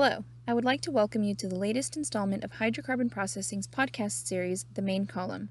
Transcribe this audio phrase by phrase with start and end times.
[0.00, 4.28] Hello, I would like to welcome you to the latest installment of Hydrocarbon Processing's podcast
[4.28, 5.48] series, The Main Column.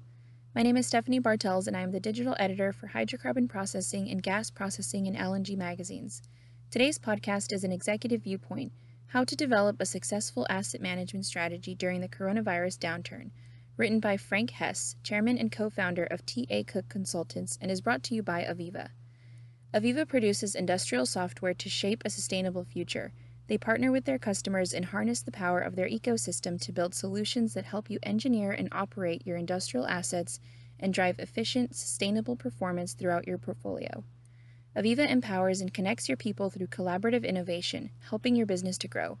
[0.54, 4.22] My name is Stephanie Bartels, and I am the digital editor for Hydrocarbon Processing and
[4.22, 6.22] Gas Processing and LNG magazines.
[6.70, 8.72] Today's podcast is an executive viewpoint
[9.08, 13.32] How to Develop a Successful Asset Management Strategy During the Coronavirus Downturn,
[13.76, 16.64] written by Frank Hess, chairman and co founder of T.A.
[16.64, 18.88] Cook Consultants, and is brought to you by AVEVA.
[19.74, 23.12] AVEVA produces industrial software to shape a sustainable future.
[23.48, 27.54] They partner with their customers and harness the power of their ecosystem to build solutions
[27.54, 30.38] that help you engineer and operate your industrial assets
[30.78, 34.04] and drive efficient, sustainable performance throughout your portfolio.
[34.76, 39.18] AVEVA empowers and connects your people through collaborative innovation, helping your business to grow.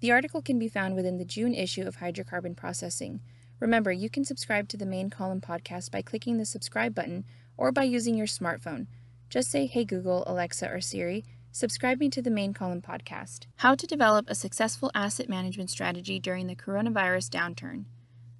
[0.00, 3.20] The article can be found within the June issue of Hydrocarbon Processing.
[3.60, 7.24] Remember, you can subscribe to the main column podcast by clicking the subscribe button
[7.56, 8.86] or by using your smartphone.
[9.30, 11.24] Just say, Hey Google, Alexa, or Siri
[11.56, 13.46] Subscribe me to the main column podcast.
[13.58, 17.84] How to develop a successful asset management strategy during the coronavirus downturn.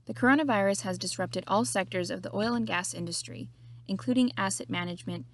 [0.06, 3.50] The coronavirus has disrupted all sectors of the oil and gas industry,
[3.86, 5.27] including asset management.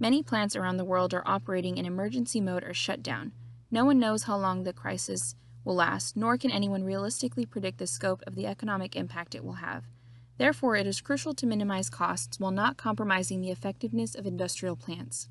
[0.00, 3.30] Many plants around the world are operating in emergency mode or shut down.
[3.70, 7.86] No one knows how long the crisis will last, nor can anyone realistically predict the
[7.86, 9.84] scope of the economic impact it will have.
[10.36, 15.28] Therefore, it is crucial to minimize costs while not compromising the effectiveness of industrial plants.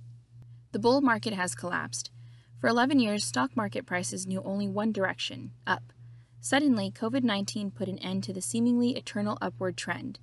[0.71, 2.11] The bull market has collapsed.
[2.59, 5.93] For 11 years, stock market prices knew only one direction up.
[6.41, 10.19] Suddenly, COVID 19 put an end to the seemingly eternal upward trend.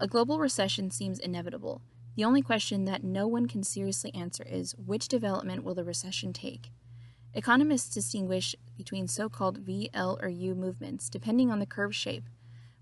[0.00, 1.82] A global recession seems inevitable.
[2.16, 6.32] The only question that no one can seriously answer is which development will the recession
[6.32, 6.70] take?
[7.34, 12.24] Economists distinguish between so called V, L, or U movements, depending on the curve shape.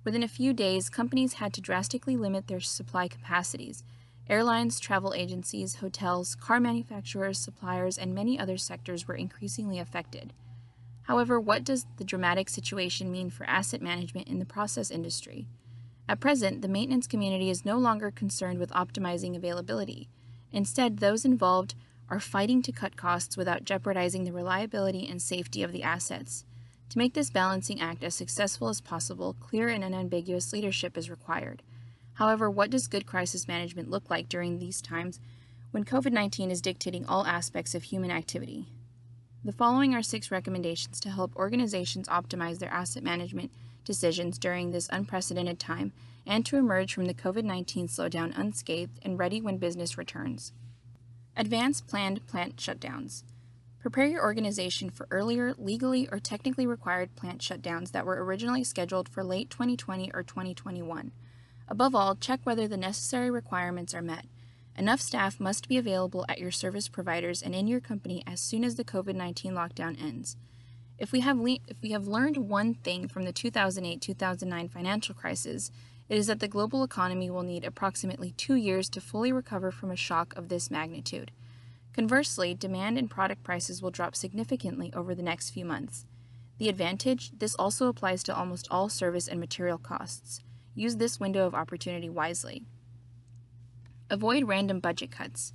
[0.05, 3.83] Within a few days, companies had to drastically limit their supply capacities
[4.31, 10.35] Airlines, travel agencies, hotels, car manufacturers, suppliers, and many other sectors were increasingly affected.
[11.03, 15.47] However, what does the dramatic situation mean for asset management in the process industry?
[16.07, 20.11] At present, the maintenance community is no longer concerned with optimizing availability.
[20.53, 21.75] Instead, those involved
[22.11, 26.45] are fighting to cut costs without jeopardizing the reliability and safety of the assets.
[26.91, 31.63] To make this balancing act as successful as possible, clear and unambiguous leadership is required.
[32.19, 35.21] However, what does good crisis management look like during these times
[35.71, 38.67] when COVID 19 is dictating all aspects of human activity?
[39.45, 43.53] The following are six recommendations to help organizations optimize their asset management
[43.85, 45.93] decisions during this unprecedented time
[46.27, 50.53] and to emerge from the COVID 19 slowdown unscathed and ready when business returns.
[51.37, 53.23] Advance planned plant shutdowns.
[53.79, 59.09] Prepare your organization for earlier, legally or technically required plant shutdowns that were originally scheduled
[59.09, 61.13] for late 2020 or 2021.
[61.69, 64.27] Above all, check whether the necessary requirements are met.
[64.77, 68.65] Enough staff must be available at your service providers and in your company as soon
[68.65, 70.37] as the COVID 19 lockdown ends.
[70.99, 75.15] If we, have le- if we have learned one thing from the 2008 2009 financial
[75.15, 75.71] crisis,
[76.09, 79.91] it is that the global economy will need approximately two years to fully recover from
[79.91, 81.33] a shock of this magnitude.
[81.93, 86.07] Conversely, demand and product prices will drop significantly over the next few months.
[86.59, 90.41] The advantage this also applies to almost all service and material costs.
[90.79, 92.63] Use this window of opportunity wisely.
[94.11, 95.53] Avoid random budget cuts.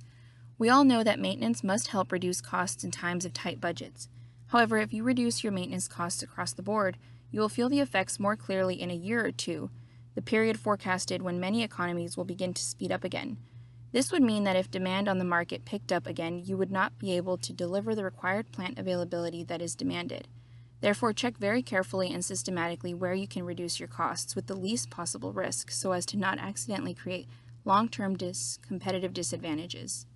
[0.58, 4.10] We all know that maintenance must help reduce costs in times of tight budgets.
[4.48, 6.98] However, if you reduce your maintenance costs across the board,
[7.30, 9.70] you will feel the effects more clearly in a year or two,
[10.14, 13.38] the period forecasted when many economies will begin to speed up again.
[13.92, 16.98] This would mean that if demand on the market picked up again, you would not
[16.98, 20.28] be able to deliver the required plant availability that is demanded.
[20.80, 24.90] Therefore, check very carefully and systematically where you can reduce your costs with the least
[24.90, 27.28] possible risk so as to not accidentally create
[27.64, 30.06] long term dis- competitive disadvantages.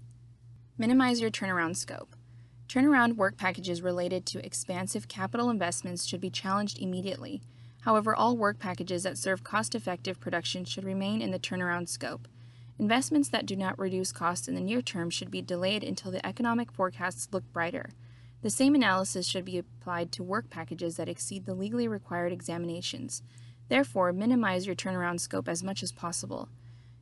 [0.76, 2.14] Minimize your turnaround scope.
[2.68, 7.40] Turnaround work packages related to expansive capital investments should be challenged immediately.
[7.80, 12.28] However, all work packages that serve cost effective production should remain in the turnaround scope.
[12.78, 16.24] Investments that do not reduce costs in the near term should be delayed until the
[16.26, 17.90] economic forecasts look brighter.
[18.42, 23.22] The same analysis should be applied to work packages that exceed the legally required examinations.
[23.68, 26.48] Therefore, minimize your turnaround scope as much as possible.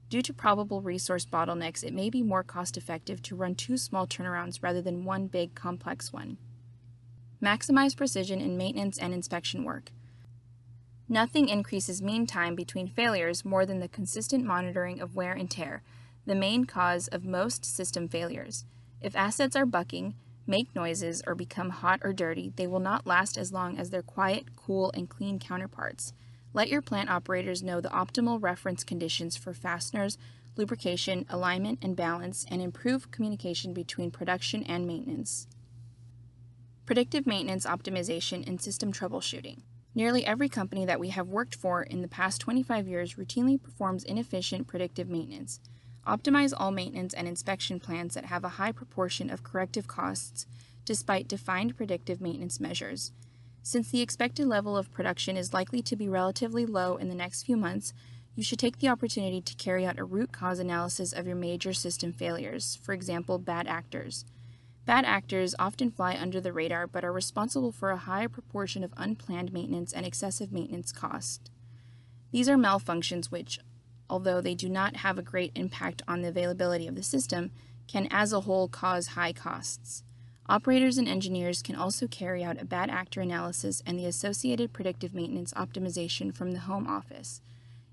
[0.09, 4.07] Due to probable resource bottlenecks, it may be more cost effective to run two small
[4.07, 6.39] turnarounds rather than one big, complex one.
[7.43, 9.91] Maximize precision in maintenance and inspection work.
[11.09, 15.83] Nothing increases mean time between failures more than the consistent monitoring of wear and tear,
[16.25, 18.65] the main cause of most system failures.
[19.01, 20.15] If assets are bucking,
[20.47, 24.03] make noises, or become hot or dirty, they will not last as long as their
[24.03, 26.13] quiet, cool, and clean counterparts.
[26.53, 30.17] Let your plant operators know the optimal reference conditions for fasteners,
[30.57, 35.47] lubrication, alignment, and balance, and improve communication between production and maintenance.
[36.87, 39.61] Predictive maintenance optimization and system troubleshooting.
[39.95, 44.05] Nearly every company that we have worked for in the past 25 years routinely performs
[44.05, 45.59] inefficient predictive maintenance.
[46.07, 50.47] Optimize all maintenance and inspection plans that have a high proportion of corrective costs
[50.85, 53.13] despite defined predictive maintenance measures.
[53.63, 57.43] Since the expected level of production is likely to be relatively low in the next
[57.43, 57.93] few months,
[58.37, 61.73] you should take the opportunity to carry out a root cause analysis of your major
[61.73, 64.25] system failures, for example, bad actors.
[64.85, 68.95] Bad actors often fly under the radar but are responsible for a high proportion of
[68.97, 71.51] unplanned maintenance and excessive maintenance cost.
[72.31, 73.59] These are malfunctions which,
[74.09, 77.51] although they do not have a great impact on the availability of the system,
[77.87, 80.03] can as a whole cause high costs.
[80.49, 85.13] Operators and engineers can also carry out a bad actor analysis and the associated predictive
[85.13, 87.41] maintenance optimization from the home office.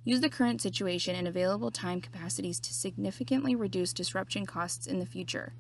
[0.04, 5.06] Use the current situation and available time capacities to significantly reduce disruption costs in the
[5.06, 5.54] future.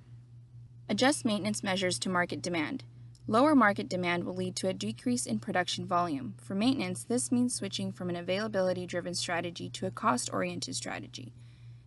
[0.88, 2.84] Adjust maintenance measures to market demand.
[3.26, 6.36] Lower market demand will lead to a decrease in production volume.
[6.42, 11.32] For maintenance, this means switching from an availability driven strategy to a cost oriented strategy.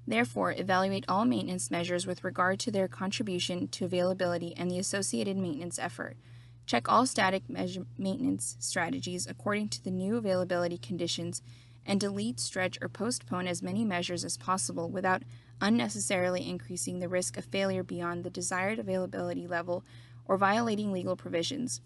[0.06, 5.36] Therefore, evaluate all maintenance measures with regard to their contribution to availability and the associated
[5.36, 6.16] maintenance effort.
[6.64, 11.42] Check all static maintenance strategies according to the new availability conditions
[11.84, 15.22] and delete, stretch, or postpone as many measures as possible without
[15.60, 19.84] unnecessarily increasing the risk of failure beyond the desired availability level
[20.26, 21.80] or violating legal provisions.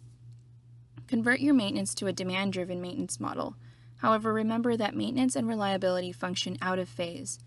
[1.07, 3.57] Convert your maintenance to a demand driven maintenance model.
[3.97, 7.39] However, remember that maintenance and reliability function out of phase.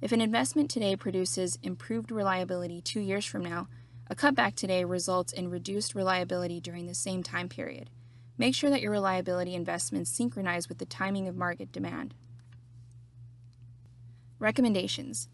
[0.00, 3.68] If an investment today produces improved reliability two years from now,
[4.08, 7.90] a cutback today results in reduced reliability during the same time period.
[8.38, 12.14] Make sure that your reliability investments synchronize with the timing of market demand.
[14.38, 15.28] Recommendations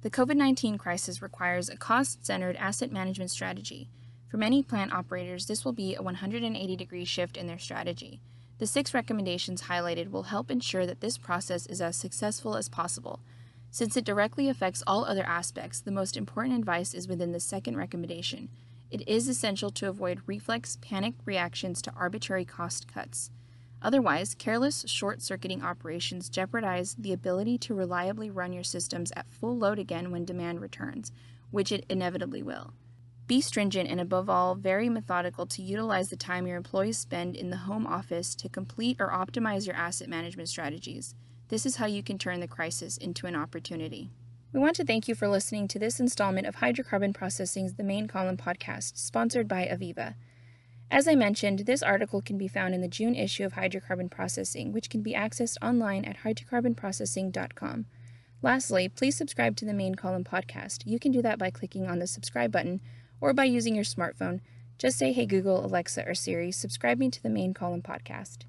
[0.00, 3.90] The COVID 19 crisis requires a cost centered asset management strategy.
[4.28, 8.20] For many plant operators, this will be a 180 degree shift in their strategy.
[8.58, 13.20] The six recommendations highlighted will help ensure that this process is as successful as possible.
[13.70, 17.76] Since it directly affects all other aspects, the most important advice is within the second
[17.76, 18.48] recommendation
[18.90, 23.30] it is essential to avoid reflex panic reactions to arbitrary cost cuts.
[23.82, 29.56] Otherwise, careless short circuiting operations jeopardize the ability to reliably run your systems at full
[29.56, 31.12] load again when demand returns,
[31.50, 32.72] which it inevitably will.
[33.26, 37.50] Be stringent and, above all, very methodical to utilize the time your employees spend in
[37.50, 41.16] the home office to complete or optimize your asset management strategies.
[41.48, 44.10] This is how you can turn the crisis into an opportunity.
[44.52, 48.06] We want to thank you for listening to this installment of Hydrocarbon Processing's The Main
[48.06, 50.14] Column podcast, sponsored by AVEVA.
[50.88, 54.72] As I mentioned, this article can be found in the June issue of Hydrocarbon Processing,
[54.72, 57.86] which can be accessed online at hydrocarbonprocessing.com.
[58.40, 60.82] Lastly, please subscribe to the Main Column podcast.
[60.86, 62.80] You can do that by clicking on the subscribe button
[63.20, 64.40] or by using your smartphone.
[64.78, 68.44] Just say, Hey Google, Alexa, or Siri, subscribe me to the Main Column podcast.